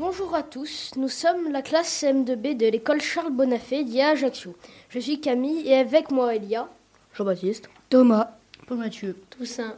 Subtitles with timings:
[0.00, 4.54] Bonjour à tous, nous sommes la classe CM2B de l'école Charles Bonafé d'IA Ajaccio.
[4.90, 6.68] Je suis Camille et avec moi il y a
[7.14, 8.30] Jean-Baptiste, Thomas,
[8.68, 9.74] Paul Mathieu, Toussaint.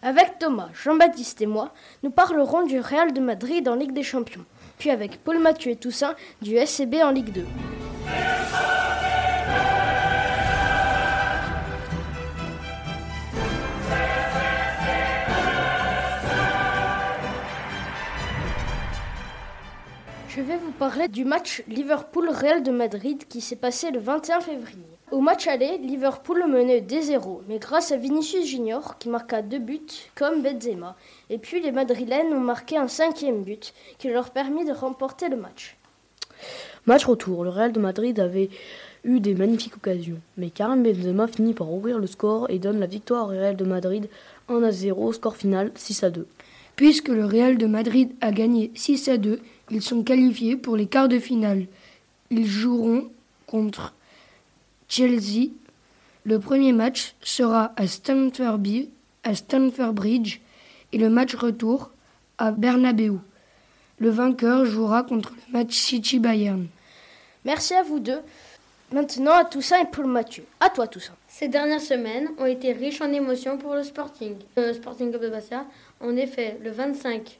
[0.00, 4.46] Avec Thomas, Jean-Baptiste et moi, nous parlerons du Real de Madrid en Ligue des Champions.
[4.78, 7.44] Puis avec Paul Mathieu et Toussaint du SCB en Ligue 2.
[20.48, 24.86] Vais vous parler du match Liverpool-Real de Madrid qui s'est passé le 21 février.
[25.10, 29.82] Au match aller, Liverpool menait 2-0, mais grâce à Vinicius Junior qui marqua deux buts
[30.14, 30.96] comme Benzema.
[31.28, 35.36] Et puis les Madrilènes ont marqué un cinquième but qui leur permit de remporter le
[35.36, 35.76] match.
[36.86, 38.48] Match retour, le Real de Madrid avait
[39.04, 42.86] eu des magnifiques occasions, mais Karim Benzema finit par ouvrir le score et donne la
[42.86, 44.08] victoire au Real de Madrid
[44.48, 46.26] 1 à 0, score final 6 à 2.
[46.74, 49.40] puisque le Real de Madrid a gagné 6 à 2,
[49.70, 51.66] ils sont qualifiés pour les quarts de finale.
[52.30, 53.10] Ils joueront
[53.46, 53.94] contre
[54.88, 55.50] Chelsea.
[56.24, 58.90] Le premier match sera à Stamford, Bi-
[59.24, 60.40] à Stamford Bridge
[60.92, 61.90] et le match retour
[62.38, 63.18] à Bernabeu.
[63.98, 66.66] Le vainqueur jouera contre le match City Bayern.
[67.44, 68.20] Merci à vous deux.
[68.92, 70.44] Maintenant à Toussaint et Paul Mathieu.
[70.60, 71.12] À toi Toussaint.
[71.28, 74.34] Ces dernières semaines ont été riches en émotions pour le Sporting.
[74.56, 75.66] Le Sporting Club de Bastia,
[76.00, 77.38] en effet, le 25,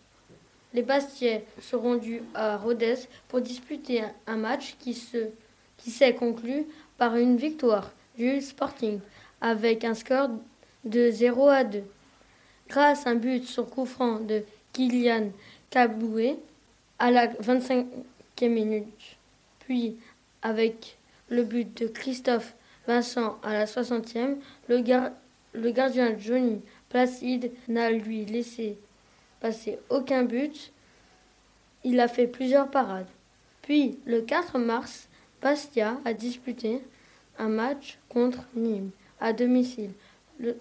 [0.75, 2.97] les Bastiais se rendus à Rodez
[3.29, 5.31] pour disputer un match qui se
[5.79, 6.67] qui s'est conclu
[6.99, 9.01] par une victoire du Sporting
[9.41, 10.29] avec un score
[10.85, 11.83] de 0 à 2.
[12.69, 15.31] Grâce à un but sur coup franc de Kylian
[15.71, 16.37] Kaboué
[16.99, 17.85] à la 25e
[18.43, 19.17] minute,
[19.61, 19.97] puis
[20.43, 22.55] avec le but de Christophe
[22.87, 24.37] Vincent à la 60e,
[24.69, 24.83] le,
[25.53, 28.79] le gardien Johnny Placide n'a lui laissé
[29.41, 30.73] passer aucun but.
[31.85, 33.09] Il a fait plusieurs parades.
[33.63, 35.09] Puis, le 4 mars,
[35.41, 36.83] Bastia a disputé
[37.39, 39.93] un match contre Nîmes à domicile.
[40.39, 40.57] Le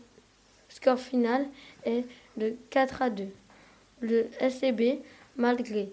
[0.70, 1.48] score final
[1.86, 2.06] est
[2.38, 3.28] de 4 à 2.
[4.02, 5.00] Le SCB,
[5.36, 5.92] malgré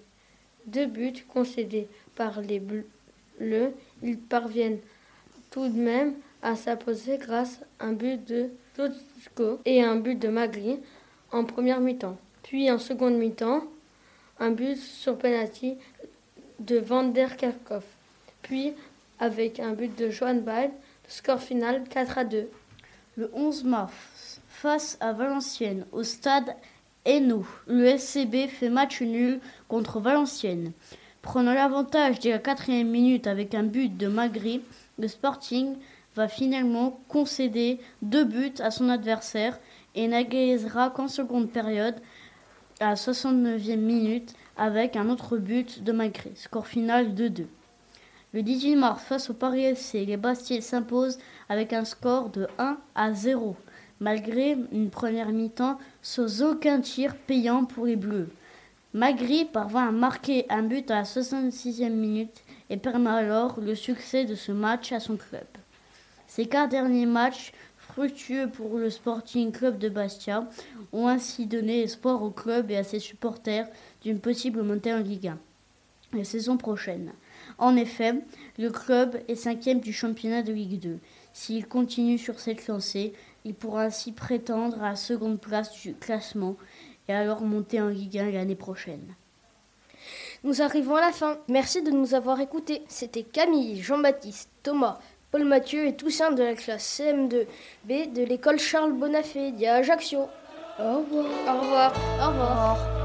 [0.67, 3.73] deux buts concédés par les Bleus,
[4.03, 4.81] ils parviennent
[5.51, 10.29] tout de même à s'imposer grâce à un but de Totsko et un but de
[10.29, 10.81] Magri
[11.33, 12.19] en première mi-temps.
[12.45, 13.65] Puis en seconde mi-temps,
[14.39, 15.77] un but sur penalty
[16.61, 17.85] de Van der Kerkhoff.
[18.43, 18.75] Puis
[19.19, 20.71] avec un but de Johan Ball,
[21.09, 22.49] score final 4 à 2.
[23.17, 26.55] Le 11 mars, face à Valenciennes, au stade
[27.07, 30.73] Hainaut, le SCB fait match nul contre Valenciennes.
[31.23, 34.61] Prenant l'avantage dès la quatrième minute avec un but de Magri,
[34.99, 35.77] le Sporting
[36.15, 39.59] va finalement concéder deux buts à son adversaire
[39.95, 41.97] et n'égalisera qu'en seconde période
[42.85, 46.33] à la 69e minute avec un autre but de Magri.
[46.35, 47.47] Score final 2-2.
[48.35, 51.19] Le 18 mars, face au Paris FC, les Bastiers s'imposent
[51.49, 53.57] avec un score de 1 à 0,
[54.01, 58.29] malgré une première mi-temps sans aucun tir payant pour les Bleus.
[58.93, 64.27] Magri parvint à marquer un but à la 66e minute et permet alors le succès
[64.27, 65.47] de ce match à son club.
[66.27, 67.53] Ces quatre derniers matchs,
[67.95, 70.49] fructueux pour le Sporting Club de Bastia,
[70.93, 73.69] ont ainsi donné espoir au club et à ses supporters
[74.03, 75.39] d'une possible montée en Ligue 1
[76.13, 77.13] la saison prochaine.
[77.59, 78.15] En effet,
[78.59, 80.99] le club est cinquième du championnat de Ligue 2.
[81.33, 83.13] S'il continue sur cette lancée,
[83.45, 86.57] il pourra ainsi prétendre à la seconde place du classement
[87.09, 89.15] et alors monter en Ligue 1 l'année prochaine.
[90.43, 91.39] Nous arrivons à la fin.
[91.49, 92.83] Merci de nous avoir écoutés.
[92.89, 94.99] C'était Camille, Jean-Baptiste, Thomas,
[95.35, 100.29] Paul Mathieu et Toussaint de la classe CM2B de l'école Charles Bonafé d'IA Ajaccio.
[100.79, 101.27] Au revoir.
[101.49, 101.93] Au revoir.
[102.21, 103.05] Au revoir.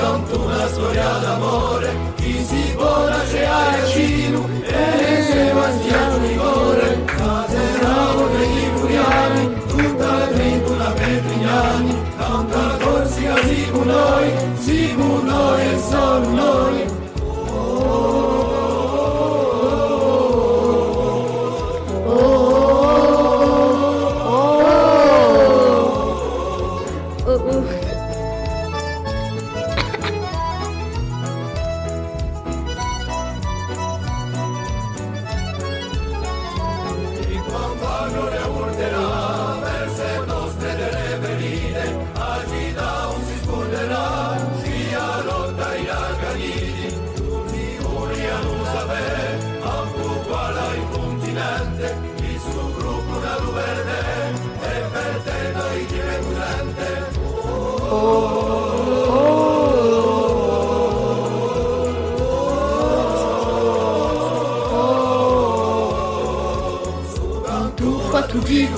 [0.00, 5.78] canto una storia d'amore, chi si può lasciare a Cino e insieme a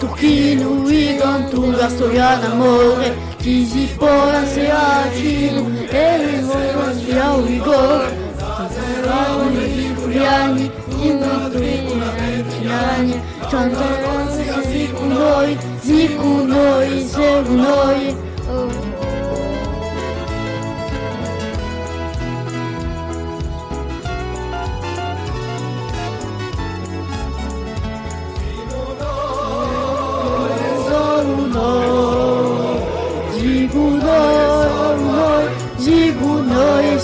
[0.03, 8.13] tuquino e gantu da soiana more Tizi poa se agino e voimas via o rigor
[8.39, 18.32] Tantarao e viguriani in matrico na ventiani Tantarao se zico noi, zico noi, zero noi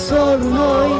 [0.09, 0.98] sorun oy